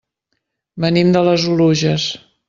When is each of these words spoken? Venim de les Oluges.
Venim 0.85 1.11
de 1.17 1.21
les 1.27 1.45
Oluges. 1.57 2.07